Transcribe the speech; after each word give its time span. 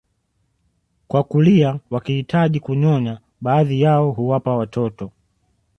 kwa 1.07 1.23
kulia 1.23 1.79
wakihitaji 1.89 2.59
kunyonya 2.59 3.19
baadhi 3.41 3.81
yao 3.81 4.11
huwapa 4.11 4.55
watoto 4.55 5.11